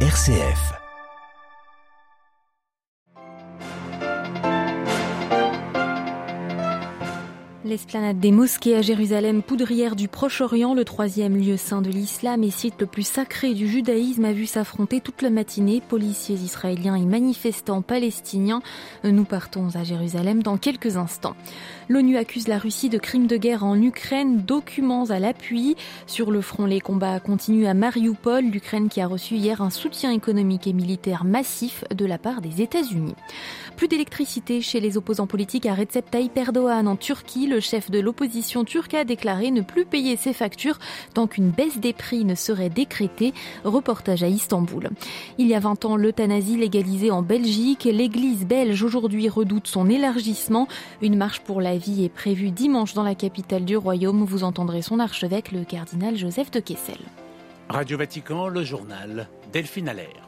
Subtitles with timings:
[0.00, 0.85] RCF.
[7.66, 12.52] L'esplanade des mosquées à Jérusalem, poudrière du Proche-Orient, le troisième lieu saint de l'islam et
[12.52, 17.04] site le plus sacré du judaïsme, a vu s'affronter toute la matinée policiers israéliens et
[17.04, 18.62] manifestants palestiniens.
[19.02, 21.34] Nous partons à Jérusalem dans quelques instants.
[21.88, 25.74] L'ONU accuse la Russie de crimes de guerre en Ukraine, documents à l'appui.
[26.06, 30.12] Sur le front, les combats continuent à Mariupol, l'Ukraine qui a reçu hier un soutien
[30.12, 33.16] économique et militaire massif de la part des États-Unis.
[33.76, 37.55] Plus d'électricité chez les opposants politiques à Recep Tayyip Erdogan en Turquie.
[37.60, 40.78] Chef de l'opposition turque a déclaré ne plus payer ses factures
[41.14, 43.32] tant qu'une baisse des prix ne serait décrétée.
[43.64, 44.90] Reportage à Istanbul.
[45.38, 47.84] Il y a 20 ans, l'euthanasie légalisée en Belgique.
[47.84, 50.68] L'église belge aujourd'hui redoute son élargissement.
[51.02, 54.24] Une marche pour la vie est prévue dimanche dans la capitale du royaume.
[54.24, 56.98] Vous entendrez son archevêque, le cardinal Joseph de Kessel.
[57.68, 60.25] Radio Vatican, le journal Delphine Allaire.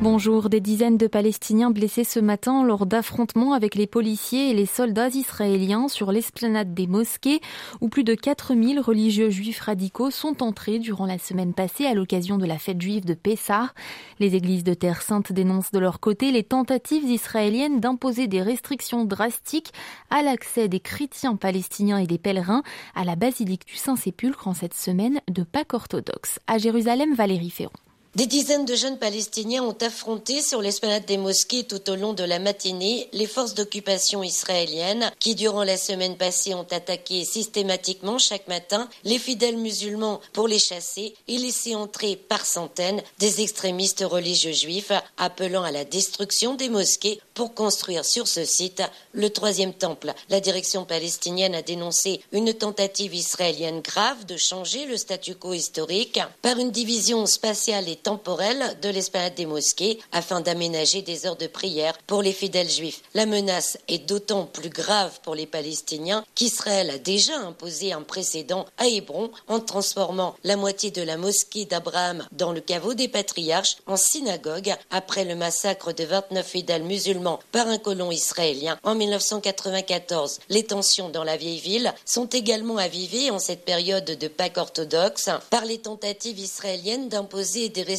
[0.00, 4.64] Bonjour, des dizaines de Palestiniens blessés ce matin lors d'affrontements avec les policiers et les
[4.64, 7.40] soldats israéliens sur l'esplanade des mosquées
[7.80, 12.38] où plus de 4000 religieux juifs radicaux sont entrés durant la semaine passée à l'occasion
[12.38, 13.72] de la fête juive de Pessah.
[14.20, 19.04] Les églises de Terre Sainte dénoncent de leur côté les tentatives israéliennes d'imposer des restrictions
[19.04, 19.72] drastiques
[20.10, 22.62] à l'accès des chrétiens palestiniens et des pèlerins
[22.94, 26.38] à la basilique du Saint-Sépulcre en cette semaine de Pâques orthodoxe.
[26.46, 27.72] À Jérusalem, Valérie Ferron.
[28.18, 32.24] Des dizaines de jeunes Palestiniens ont affronté sur l'esplanade des mosquées tout au long de
[32.24, 38.48] la matinée les forces d'occupation israéliennes qui, durant la semaine passée, ont attaqué systématiquement chaque
[38.48, 44.50] matin les fidèles musulmans pour les chasser et laisser entrer par centaines des extrémistes religieux
[44.50, 50.12] juifs appelant à la destruction des mosquées pour construire sur ce site le troisième temple.
[50.28, 56.18] La direction palestinienne a dénoncé une tentative israélienne grave de changer le statu quo historique
[56.42, 61.46] par une division spatiale et temporelle de l'esplanade des mosquées afin d'aménager des heures de
[61.46, 63.02] prière pour les fidèles juifs.
[63.12, 68.64] La menace est d'autant plus grave pour les Palestiniens qu'Israël a déjà imposé un précédent
[68.78, 73.76] à Hébron en transformant la moitié de la mosquée d'Abraham dans le caveau des patriarches
[73.86, 80.40] en synagogue après le massacre de 29 fidèles musulmans par un colon israélien en 1994.
[80.48, 85.28] Les tensions dans la vieille ville sont également avivées en cette période de Pâques orthodoxe
[85.50, 87.97] par les tentatives israéliennes d'imposer des restrictions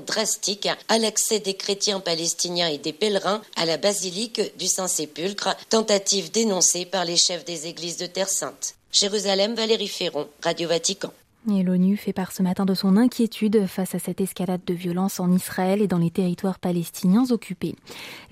[0.00, 6.30] drastiques à l'accès des chrétiens palestiniens et des pèlerins à la basilique du Saint-Sépulcre, tentative
[6.30, 8.74] dénoncée par les chefs des églises de Terre Sainte.
[8.92, 11.12] Jérusalem, Valérie Ferron, Radio Vatican.
[11.48, 15.30] L'ONU fait part ce matin de son inquiétude face à cette escalade de violence en
[15.30, 17.76] Israël et dans les territoires palestiniens occupés.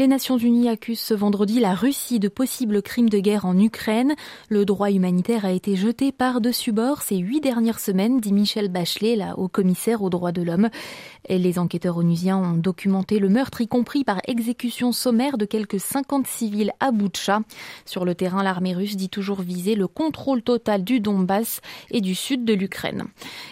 [0.01, 4.15] Les Nations Unies accusent ce vendredi la Russie de possibles crimes de guerre en Ukraine.
[4.49, 9.15] Le droit humanitaire a été jeté par-dessus bord ces huit dernières semaines, dit Michel Bachelet,
[9.15, 10.69] la haut commissaire aux droits de l'homme.
[11.29, 16.27] Les enquêteurs onusiens ont documenté le meurtre, y compris par exécution sommaire de quelques 50
[16.27, 17.41] civils à Boutcha.
[17.87, 21.61] Sur le terrain, l'armée russe dit toujours viser le contrôle total du Donbass
[21.93, 23.04] et du sud de l'Ukraine.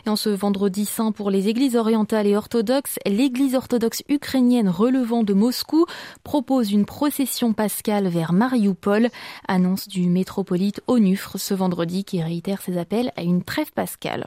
[0.06, 5.22] Et en ce vendredi saint pour les églises orientales et orthodoxes, l'église orthodoxe ukrainienne relevant
[5.22, 5.86] de Moscou
[6.24, 9.08] propose une procession pascale vers Mariupol,
[9.48, 14.26] annonce du métropolite Onufre ce vendredi qui réitère ses appels à une trêve pascale.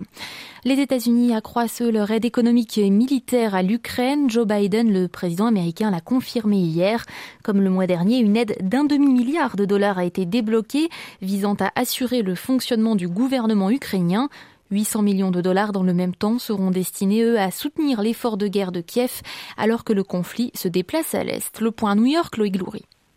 [0.64, 4.30] Les États-Unis accroissent leur aide économique et militaire à l'Ukraine.
[4.30, 7.06] Joe Biden, le président américain, l'a confirmé hier.
[7.44, 10.90] Comme le mois dernier, une aide d'un demi-milliard de dollars a été débloquée
[11.22, 14.30] visant à assurer le fonctionnement du gouvernement ukrainien.
[14.72, 18.48] 800 millions de dollars dans le même temps seront destinés, eux, à soutenir l'effort de
[18.48, 19.22] guerre de Kiev
[19.58, 21.62] alors que le conflit se déplace à l'Est.
[21.62, 22.58] Le point New York, Loïc.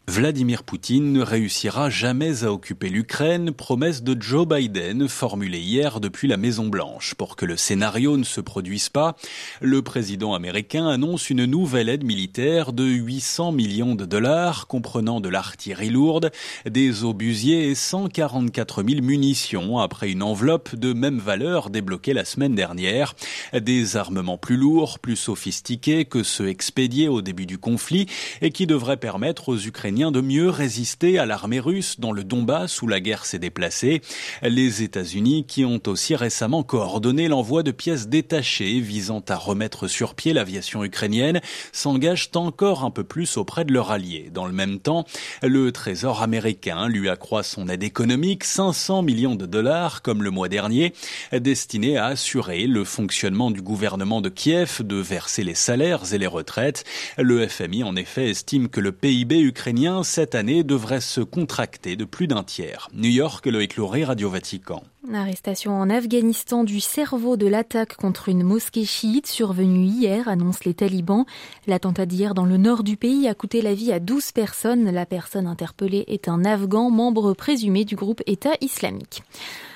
[0.09, 6.29] Vladimir Poutine ne réussira jamais à occuper l'Ukraine, promesse de Joe Biden formulée hier depuis
[6.29, 7.13] la Maison Blanche.
[7.13, 9.17] Pour que le scénario ne se produise pas,
[9.61, 15.29] le président américain annonce une nouvelle aide militaire de 800 millions de dollars, comprenant de
[15.29, 16.31] l'artillerie lourde,
[16.65, 22.55] des obusiers et 144 000 munitions, après une enveloppe de même valeur débloquée la semaine
[22.55, 23.15] dernière.
[23.53, 28.07] Des armements plus lourds, plus sophistiqués que ceux expédiés au début du conflit
[28.41, 32.83] et qui devraient permettre aux Ukrainiens de mieux résister à l'armée russe dans le Donbass
[32.83, 34.01] où la guerre s'est déplacée.
[34.43, 40.15] Les États-Unis, qui ont aussi récemment coordonné l'envoi de pièces détachées visant à remettre sur
[40.15, 41.41] pied l'aviation ukrainienne,
[41.73, 44.31] s'engagent encore un peu plus auprès de leurs alliés.
[44.33, 45.05] Dans le même temps,
[45.43, 50.49] le Trésor américain lui accroît son aide économique 500 millions de dollars comme le mois
[50.49, 50.93] dernier,
[51.33, 56.29] destiné à assurer le fonctionnement du gouvernement de Kiev, de verser les salaires et les
[56.29, 56.85] retraites.
[57.19, 62.05] Le FMI en effet estime que le PIB ukrainien cette année devrait se contracter de
[62.05, 62.89] plus d'un tiers.
[62.95, 64.83] New York, le éclairé Radio Vatican.
[65.13, 70.75] Arrestation en Afghanistan du cerveau de l'attaque contre une mosquée chiite survenue hier, annoncent les
[70.75, 71.25] talibans.
[71.67, 74.91] L'attentat d'hier dans le nord du pays a coûté la vie à 12 personnes.
[74.91, 79.23] La personne interpellée est un Afghan membre présumé du groupe État islamique.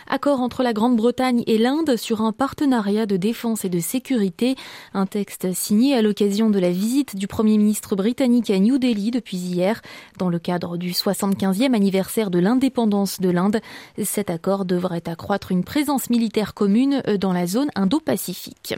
[0.08, 4.56] Accord entre la Grande-Bretagne et l'Inde sur un partenariat de défense et de sécurité.
[4.94, 9.10] Un texte signé à l'occasion de la visite du Premier ministre britannique à New Delhi
[9.10, 9.81] depuis hier.
[10.19, 13.60] Dans le cadre du 75e anniversaire de l'indépendance de l'Inde,
[14.02, 18.75] cet accord devrait accroître une présence militaire commune dans la zone Indo-Pacifique.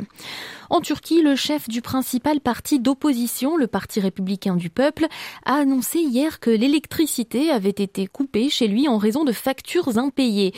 [0.70, 5.06] En Turquie, le chef du principal parti d'opposition, le Parti républicain du peuple,
[5.44, 10.52] a annoncé hier que l'électricité avait été coupée chez lui en raison de factures impayées.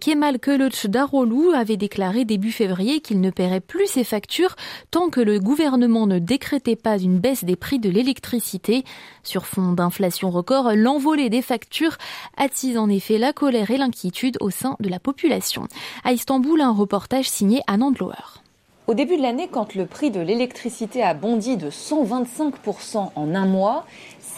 [0.00, 4.56] Kemal Kılıçdaroğlu avait déclaré début février qu'il ne paierait plus ses factures
[4.90, 8.84] tant que le gouvernement ne décrétait pas une baisse des prix de l'électricité.
[9.22, 11.96] Sur fond d'inflation record, l'envolée des factures
[12.36, 15.66] attise en effet la colère et l'inquiétude au sein de la population.
[16.04, 18.42] À Istanbul, un reportage signé Anand Lower.
[18.88, 23.44] Au début de l'année, quand le prix de l'électricité a bondi de 125% en un
[23.44, 23.84] mois,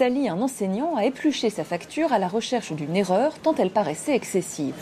[0.01, 4.17] Sally, un enseignant, a épluché sa facture à la recherche d'une erreur tant elle paraissait
[4.17, 4.73] excessive.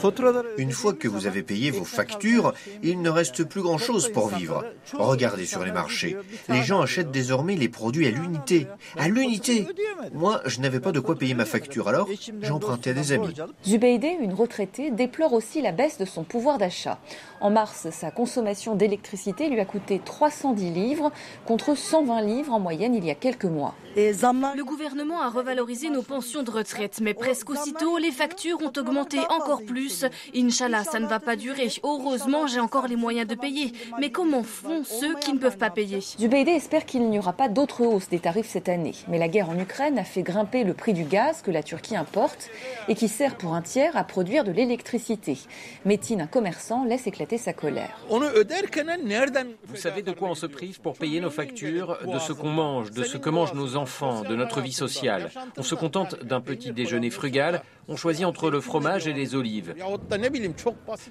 [0.58, 2.52] Une fois que vous avez payé vos factures,
[2.84, 4.64] il ne reste plus grand-chose pour vivre.
[4.92, 6.16] Regardez sur les marchés.
[6.48, 8.68] Les gens achètent désormais les produits à l'unité.
[8.96, 9.66] À l'unité
[10.14, 12.08] Moi, je n'avais pas de quoi payer ma facture, alors
[12.42, 13.34] j'empruntais à des amis.
[13.66, 17.00] Zubeide, une retraitée, déplore aussi la baisse de son pouvoir d'achat.
[17.40, 21.10] En mars, sa consommation d'électricité lui a coûté 310 livres
[21.44, 23.74] contre 120 livres en moyenne il y a quelques mois.
[23.98, 29.18] Le gouvernement a revalorisé nos pensions de retraite, mais presque aussitôt, les factures ont augmenté
[29.28, 30.04] encore plus.
[30.36, 31.68] Inch'Allah, ça ne va pas durer.
[31.82, 33.72] Heureusement, j'ai encore les moyens de payer.
[33.98, 37.48] Mais comment font ceux qui ne peuvent pas payer Zubeide espère qu'il n'y aura pas
[37.48, 38.94] d'autre hausse des tarifs cette année.
[39.08, 41.96] Mais la guerre en Ukraine a fait grimper le prix du gaz que la Turquie
[41.96, 42.50] importe
[42.86, 45.38] et qui sert pour un tiers à produire de l'électricité.
[45.84, 47.98] Métine, un commerçant, laisse éclater sa colère.
[48.08, 52.92] Vous savez de quoi on se prive pour payer nos factures, de ce qu'on mange,
[52.92, 53.87] de ce que mangent nos enfants,
[54.28, 55.30] de notre vie sociale.
[55.56, 59.74] On se contente d'un petit déjeuner frugal, on choisit entre le fromage et les olives.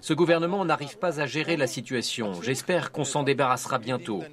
[0.01, 2.33] Ce gouvernement n'arrive pas à gérer la situation.
[2.41, 4.23] J'espère qu'on s'en débarrassera bientôt.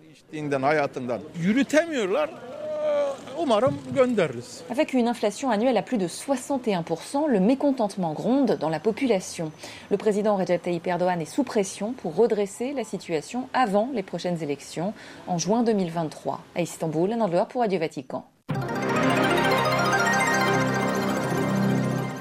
[4.71, 9.51] Avec une inflation annuelle à plus de 61%, le mécontentement gronde dans la population.
[9.91, 14.43] Le président Recep Tayyip Erdogan est sous pression pour redresser la situation avant les prochaines
[14.43, 14.95] élections
[15.27, 16.41] en juin 2023.
[16.55, 18.25] À Istanbul, un pour Radio Vatican.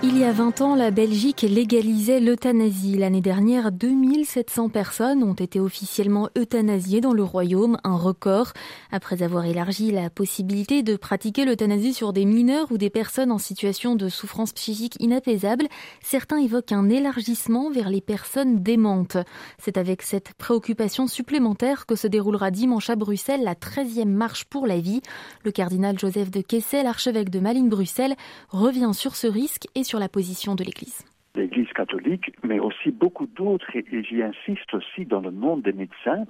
[0.05, 2.97] Il y a 20 ans, la Belgique légalisait l'euthanasie.
[2.97, 8.51] L'année dernière, 2700 personnes ont été officiellement euthanasiées dans le royaume, un record.
[8.91, 13.37] Après avoir élargi la possibilité de pratiquer l'euthanasie sur des mineurs ou des personnes en
[13.37, 15.67] situation de souffrance psychique inapaisable,
[16.01, 19.15] certains évoquent un élargissement vers les personnes démentes.
[19.57, 24.67] C'est avec cette préoccupation supplémentaire que se déroulera dimanche à Bruxelles la 13e marche pour
[24.67, 25.01] la vie.
[25.45, 28.17] Le cardinal Joseph de Kessel, archevêque de Malines-Bruxelles,
[28.49, 31.05] revient sur ce risque et sur la position de l'Église
[31.35, 36.25] l'Église catholique, mais aussi beaucoup d'autres, et j'y insiste aussi dans le monde des médecins,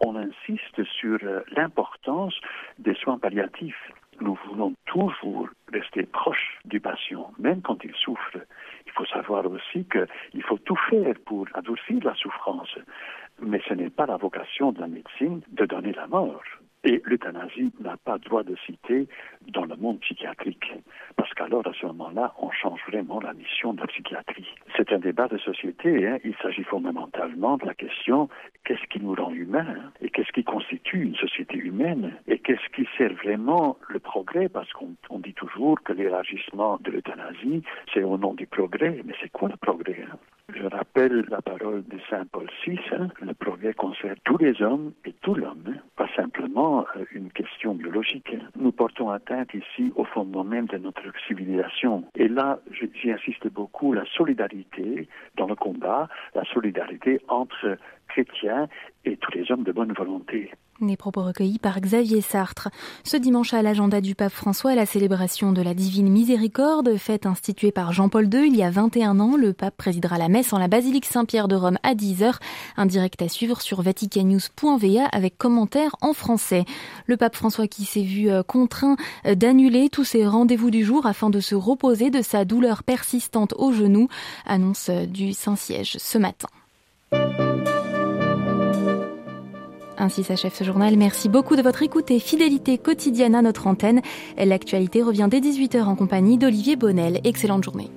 [0.00, 2.34] on insiste sur euh, l'importance
[2.78, 3.92] des soins palliatifs.
[4.20, 8.38] Nous voulons toujours rester proche du patient, même quand il souffre.
[8.86, 12.74] Il faut savoir aussi qu'il faut tout faire pour adoucir la souffrance,
[13.40, 16.42] mais ce n'est pas la vocation de la médecine de donner la mort.
[16.84, 19.08] Et l'euthanasie n'a pas droit de citer
[19.48, 20.72] dans le monde psychiatrique,
[21.16, 24.46] parce qu'alors à ce moment-là, on change vraiment la mission de la psychiatrie.
[24.76, 26.18] C'est un débat de société, hein.
[26.24, 28.28] il s'agit fondamentalement de la question
[28.64, 32.68] qu'est-ce qui nous rend humains hein, et qu'est-ce qui constitue une société humaine et qu'est-ce
[32.74, 38.16] qui sert vraiment le progrès, parce qu'on dit toujours que l'élargissement de l'euthanasie, c'est au
[38.18, 40.16] nom du progrès, mais c'est quoi le progrès hein?
[40.54, 42.78] Je rappelle la parole de Saint Paul VI,
[43.20, 45.76] le progrès concerne tous les hommes et tout l'homme,
[46.58, 48.34] euh, une question biologique.
[48.56, 52.04] Nous portons atteinte ici au fondement même de notre civilisation.
[52.16, 58.68] Et là, j'y insiste beaucoup, la solidarité dans le combat, la solidarité entre chrétiens
[59.04, 60.50] et tous les hommes de bonne volonté.
[60.80, 62.68] Des propos recueillis par Xavier Sartre.
[63.02, 67.72] Ce dimanche à l'agenda du pape François, la célébration de la divine miséricorde, fête instituée
[67.72, 69.36] par Jean-Paul II il y a 21 ans.
[69.36, 72.34] Le pape présidera la messe en la basilique Saint-Pierre de Rome à 10h.
[72.76, 76.64] Un direct à suivre sur vaticannews.va avec commentaires en français.
[77.06, 81.06] Le pape François qui s'est vu euh, contraint euh, d'annuler tous ses rendez-vous du jour
[81.06, 84.06] afin de se reposer de sa douleur persistante au genou.
[84.46, 86.48] Annonce euh, du Saint-Siège ce matin.
[90.08, 90.96] Ainsi s'achève ce journal.
[90.96, 94.00] Merci beaucoup de votre écoute et fidélité quotidienne à notre antenne.
[94.38, 97.20] L'actualité revient dès 18h en compagnie d'Olivier Bonnel.
[97.24, 97.90] Excellente journée.